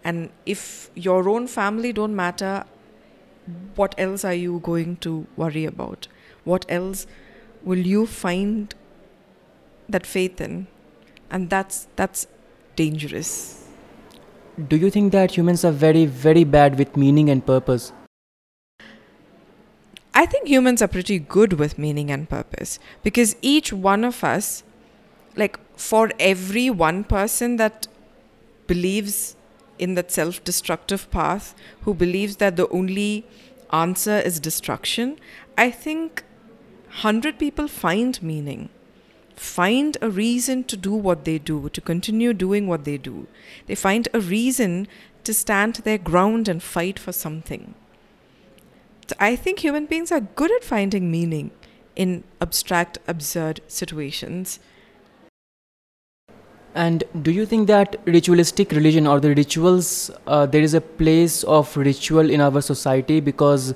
[0.05, 2.65] And if your own family don't matter,
[3.75, 6.09] what else are you going to worry about?
[6.45, 7.07] What else
[7.63, 8.75] will you find
[9.89, 10.67] that faith in?
[11.31, 12.27] And that's that's
[12.77, 13.62] dangerous.
[14.69, 17.93] Do you think that humans are very very bad with meaning and purpose?
[20.15, 24.63] I think humans are pretty good with meaning and purpose because each one of us,
[25.37, 27.87] like for every one person that
[28.67, 29.37] believes
[29.79, 33.25] in that self destructive path, who believes that the only
[33.73, 35.19] answer is destruction,
[35.57, 36.25] I think
[36.89, 38.69] 100 people find meaning,
[39.43, 43.27] find a reason to do what they do, to continue doing what they do.
[43.67, 44.87] They find a reason
[45.25, 47.75] to stand their ground and fight for something.
[49.09, 51.51] So I think human beings are good at finding meaning
[51.97, 54.61] in abstract, absurd situations.
[56.75, 61.45] And do you think that ritualistic religion or the rituals, uh, there is a place
[61.45, 63.75] of ritual in our society because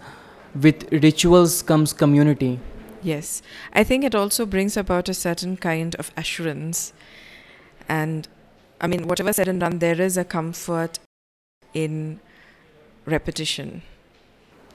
[0.62, 2.58] with rituals comes community?
[3.02, 3.42] Yes.
[3.72, 6.92] I think it also brings about a certain kind of assurance.
[7.88, 8.28] And
[8.80, 10.98] I mean, whatever said and done, there is a comfort
[11.72, 12.20] in
[13.04, 13.82] repetition.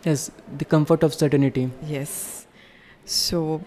[0.03, 1.69] Yes, the comfort of certainty.
[1.85, 2.47] Yes.
[3.05, 3.63] So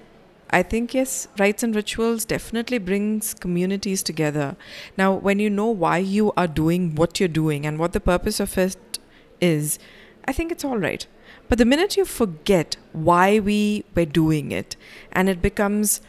[0.50, 4.56] I think yes, rites and rituals definitely brings communities together.
[4.96, 8.40] Now, when you know why you are doing what you're doing and what the purpose
[8.40, 8.98] of it
[9.40, 9.78] is,
[10.26, 11.06] I think it's all right.
[11.48, 14.76] But the minute you forget why we were doing it
[15.12, 16.00] and it becomes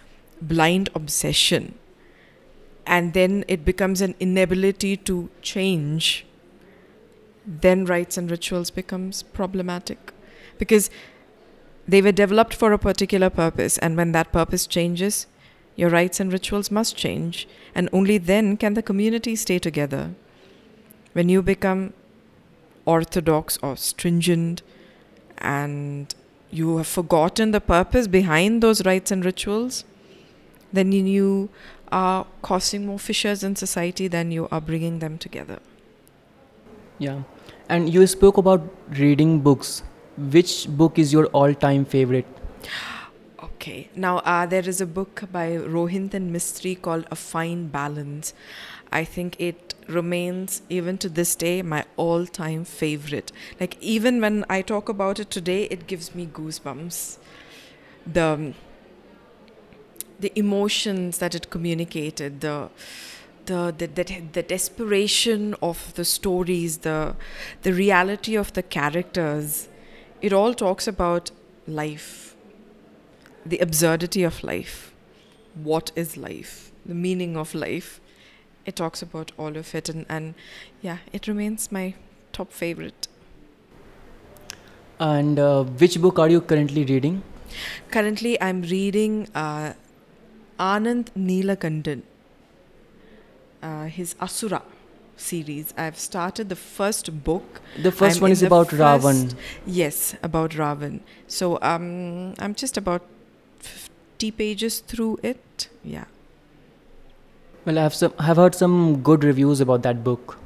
[0.41, 1.75] blind obsession
[2.85, 6.25] and then it becomes an inability to change,
[7.45, 10.13] then rites and rituals becomes problematic
[10.57, 10.89] because
[11.87, 15.27] they were developed for a particular purpose and when that purpose changes,
[15.75, 20.11] your rites and rituals must change and only then can the community stay together.
[21.13, 21.93] When you become
[22.85, 24.61] orthodox or stringent
[25.39, 26.13] and
[26.51, 29.83] you have forgotten the purpose behind those rites and rituals,
[30.71, 31.49] then you
[31.91, 35.59] are causing more fissures in society than you are bringing them together.
[36.97, 37.23] Yeah.
[37.69, 39.83] And you spoke about reading books.
[40.17, 42.25] Which book is your all time favorite?
[43.43, 48.33] Okay, now uh, there is a book by Rohinton Mistry called A Fine Balance.
[48.91, 53.31] I think it remains even to this day my all time favorite.
[53.59, 57.17] Like, even when I talk about it today, it gives me goosebumps.
[58.05, 58.53] The
[60.19, 62.69] the emotions that it communicated, the
[63.45, 67.15] the, the the the desperation of the stories, the
[67.61, 69.67] the reality of the characters,
[70.21, 71.31] it all talks about
[71.67, 72.35] life,
[73.45, 74.93] the absurdity of life,
[75.53, 77.99] what is life, the meaning of life.
[78.65, 80.33] It talks about all of it, and, and
[80.81, 81.93] yeah, it remains my
[82.33, 83.07] top favorite.
[84.99, 87.21] And uh, which book are you currently reading?
[87.91, 89.73] Currently, I'm reading uh,
[90.59, 92.01] Anand Neelakandan,
[93.61, 94.61] uh, his Asura
[95.17, 95.73] series.
[95.77, 97.61] I've started the first book.
[97.81, 99.35] The 1st I'm one is about first- Ravan.
[99.65, 101.01] Yes, about Ravan.
[101.27, 103.03] So um, I'm just about
[103.59, 105.69] 50 pages through it.
[105.83, 106.05] Yeah.
[107.65, 108.13] Well, I have some.
[108.19, 110.37] I have heard some good reviews about that book.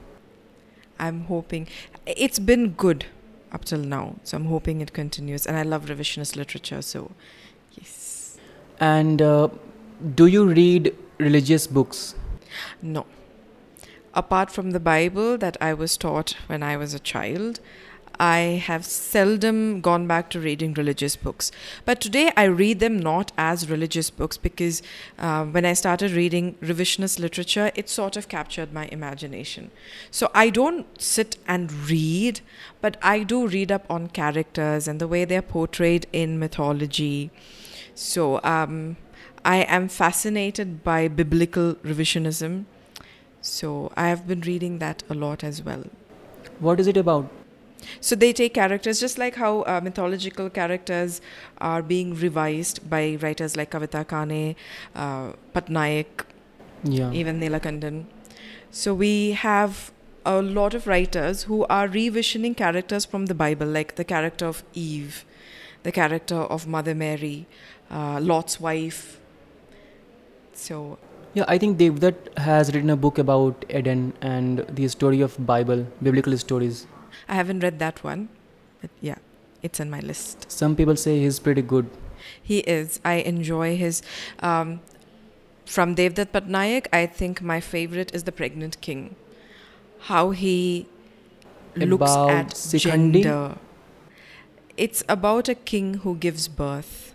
[0.99, 1.67] I'm hoping
[2.05, 3.05] it's been good
[3.51, 4.15] up till now.
[4.23, 5.45] So I'm hoping it continues.
[5.45, 6.81] And I love revisionist literature.
[6.81, 7.11] So,
[7.77, 8.37] yes.
[8.79, 9.49] And uh,
[10.15, 12.15] do you read religious books?
[12.81, 13.05] No.
[14.13, 17.59] Apart from the Bible that I was taught when I was a child,
[18.19, 21.51] I have seldom gone back to reading religious books.
[21.85, 24.81] But today I read them not as religious books because
[25.17, 29.71] uh, when I started reading revisionist literature, it sort of captured my imagination.
[30.11, 32.41] So I don't sit and read,
[32.81, 37.31] but I do read up on characters and the way they're portrayed in mythology.
[37.95, 38.97] So um,
[39.45, 42.65] I am fascinated by biblical revisionism.
[43.41, 45.85] So I have been reading that a lot as well.
[46.59, 47.38] What is it about?
[48.01, 51.21] So they take characters just like how uh, mythological characters
[51.59, 54.55] are being revised by writers like Kavita Kane,
[54.95, 56.25] uh, Pattanaik,
[56.83, 57.11] Yeah.
[57.11, 58.05] even Neelakandan.
[58.71, 59.91] So we have
[60.25, 64.63] a lot of writers who are revisioning characters from the Bible, like the character of
[64.73, 65.25] Eve,
[65.83, 67.47] the character of Mother Mary,
[67.91, 69.19] uh, Lot's wife.
[70.53, 70.97] So
[71.33, 75.85] Yeah, I think Devdutt has written a book about Eden and the story of Bible,
[76.01, 76.87] biblical stories.
[77.29, 78.29] I haven't read that one,
[78.81, 79.17] but yeah,
[79.61, 80.51] it's in my list.
[80.51, 81.89] Some people say he's pretty good.
[82.41, 82.99] He is.
[83.05, 84.01] I enjoy his.
[84.39, 84.81] Um,
[85.65, 89.15] from Devdutt Pattanaik, I think my favorite is The Pregnant King.
[90.01, 90.87] How he
[91.75, 93.21] looks About at Shikhandi?
[93.21, 93.57] gender.
[94.77, 97.13] It's about a king who gives birth.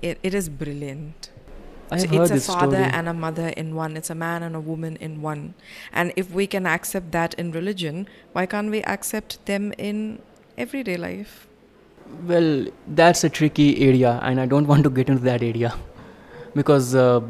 [0.00, 1.31] It, it is brilliant.
[1.92, 2.92] I So have heard it's a father story.
[2.98, 3.96] and a mother in one.
[3.96, 5.54] It's a man and a woman in one.
[5.92, 10.20] And if we can accept that in religion, why can't we accept them in
[10.56, 11.46] everyday life?
[12.26, 15.74] Well, that's a tricky area, and I don't want to get into that area
[16.54, 17.20] because uh,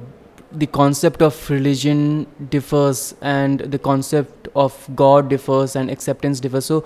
[0.50, 6.64] the concept of religion differs, and the concept of God differs, and acceptance differs.
[6.66, 6.84] So,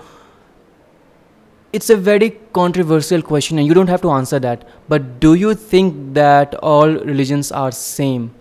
[1.73, 5.53] it's a very controversial question and you don't have to answer that but do you
[5.53, 8.33] think that all religions are same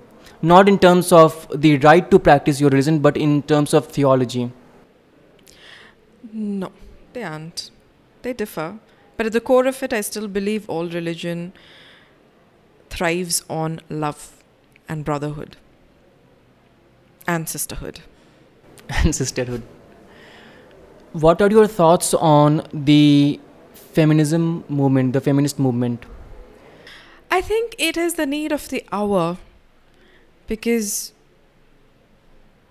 [0.42, 4.50] not in terms of the right to practice your religion but in terms of theology
[6.32, 6.70] No,
[7.14, 7.70] they aren't.
[8.22, 8.78] They differ.
[9.16, 11.54] But at the core of it, I still believe all religion
[12.90, 14.42] thrives on love
[14.88, 15.56] and brotherhood
[17.26, 18.00] and sisterhood.
[18.90, 19.62] and sisterhood
[21.24, 23.40] what are your thoughts on the
[23.98, 26.04] feminism movement the feminist movement
[27.30, 29.38] I think it is the need of the hour
[30.46, 31.12] because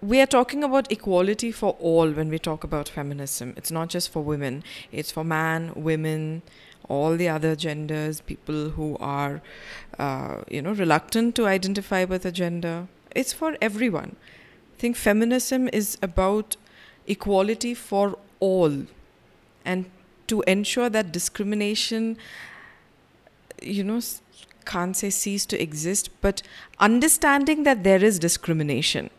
[0.01, 3.53] we are talking about equality for all when we talk about feminism.
[3.57, 6.41] It's not just for women, it's for man, women,
[6.87, 9.41] all the other genders, people who are,
[9.97, 12.87] uh, you know, reluctant to identify with a gender.
[13.15, 14.15] It's for everyone.
[14.77, 16.55] I think feminism is about
[17.07, 18.86] equality for all
[19.63, 19.86] and
[20.27, 22.17] to ensure that discrimination,
[23.61, 24.01] you know,
[24.65, 26.41] can't say cease to exist, but
[26.79, 29.09] understanding that there is discrimination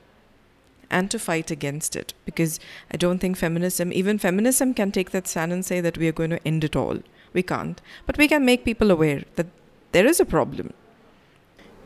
[0.90, 2.14] and to fight against it.
[2.24, 2.58] Because
[2.90, 6.12] I don't think feminism, even feminism, can take that stand and say that we are
[6.12, 6.98] going to end it all.
[7.32, 7.80] We can't.
[8.06, 9.46] But we can make people aware that
[9.92, 10.72] there is a problem.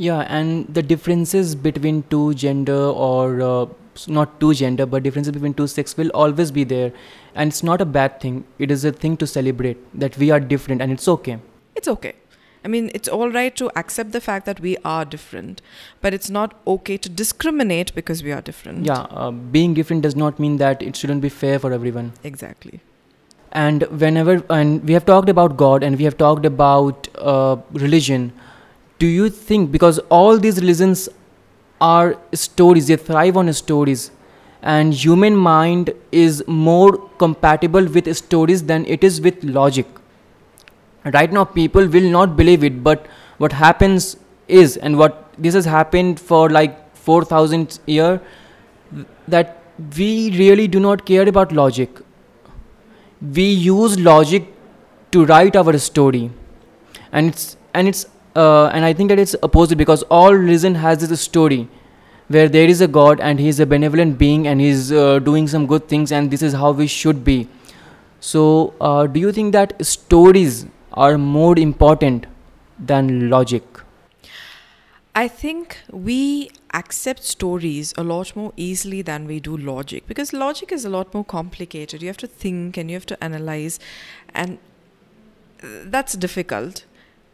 [0.01, 3.67] yeah and the differences between two gender or uh,
[4.09, 6.93] not two gender but differences between two sex will always be there
[7.35, 10.41] and it's not a bad thing it is a thing to celebrate that we are
[10.41, 11.39] different and it's okay
[11.77, 12.15] It's okay.
[12.63, 15.61] I mean, it's all right to accept the fact that we are different,
[16.03, 18.85] but it's not okay to discriminate because we are different.
[18.89, 22.81] yeah uh, being different does not mean that it shouldn't be fair for everyone Exactly.
[23.53, 28.27] and whenever and we have talked about god and we have talked about uh, religion
[29.05, 31.09] do you think because all these religions
[31.81, 34.11] are stories they thrive on stories.
[34.63, 39.87] And human mind is more compatible with stories than it is with logic.
[41.05, 43.07] Right now people will not believe it but
[43.39, 44.17] what happens
[44.49, 48.21] is and what this has happened for like 4000 year
[49.27, 49.63] that
[49.97, 51.91] we really do not care about logic.
[53.21, 54.53] We use logic
[55.13, 56.31] to write our story.
[57.13, 58.07] And it's and it's
[58.37, 61.69] uh, and i think that it's opposite because all religion has this story
[62.29, 65.49] where there is a god and he is a benevolent being and he's uh, doing
[65.49, 67.49] some good things and this is how we should be
[68.21, 72.27] so uh, do you think that stories are more important
[72.79, 73.81] than logic
[75.15, 80.71] I think we accept stories a lot more easily than we do logic because logic
[80.71, 82.01] is a lot more complicated.
[82.01, 83.81] You have to think and you have to analyze,
[84.33, 84.59] and
[85.63, 86.85] uh, that's difficult.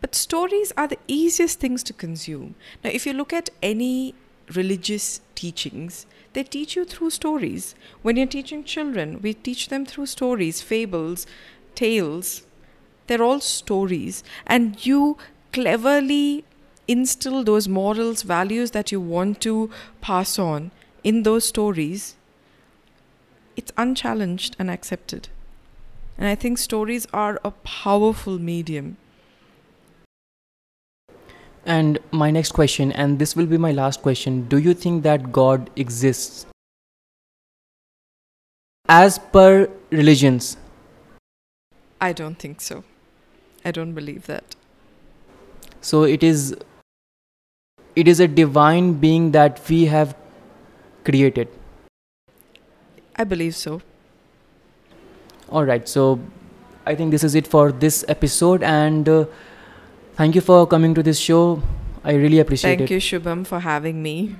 [0.06, 2.54] But stories are the easiest things to consume.
[2.84, 4.14] Now, if you look at any
[4.54, 7.74] religious teachings, they teach you through stories.
[8.02, 11.26] When you're teaching children, we teach them through stories, fables,
[11.74, 12.46] tales.
[13.08, 14.22] They're all stories.
[14.46, 15.18] And you
[15.52, 16.44] cleverly
[16.86, 19.70] instill those morals, values that you want to
[20.02, 20.70] pass on
[21.02, 22.14] in those stories.
[23.56, 25.30] It's unchallenged and accepted.
[26.16, 28.98] And I think stories are a powerful medium.
[31.66, 35.32] And my next question and this will be my last question do you think that
[35.32, 36.46] god exists
[38.88, 40.56] as per religions
[41.98, 42.84] I don't think so.
[43.64, 44.54] I don't believe that.
[45.88, 46.40] so it is
[48.02, 50.14] it is a divine being that we have
[51.08, 51.48] created
[53.16, 53.80] I believe so.
[55.56, 56.04] all right so
[56.92, 59.18] i think this is it for this episode and uh,
[60.16, 61.62] thank you for coming to this show
[62.04, 64.36] i really appreciate Thank it Thank you, Shubham, for having me.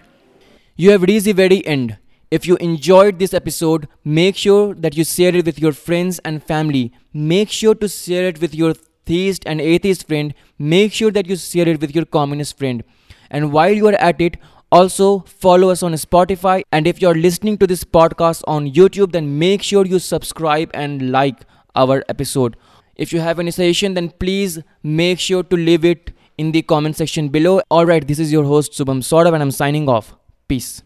[0.76, 1.96] You have reached the very end.
[2.30, 6.42] If you enjoyed this episode, make sure that you share it with your friends and
[6.42, 6.92] family.
[7.14, 8.74] Make sure to share it with your
[9.06, 10.34] theist and atheist friend.
[10.58, 12.84] Make sure that you share it with your communist friend.
[13.30, 14.36] And while you are at it,
[14.70, 16.62] also follow us on Spotify.
[16.72, 21.10] And if you're listening to this podcast on YouTube, then make sure you subscribe and
[21.10, 22.56] like our episode.
[22.96, 26.96] If you have any suggestion, then please make sure to leave it in the comment
[26.96, 27.60] section below.
[27.70, 30.14] Alright, this is your host Shubham Saurav and I'm signing off.
[30.48, 30.82] Peace.